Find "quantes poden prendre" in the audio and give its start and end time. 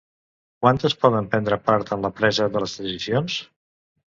0.65-1.59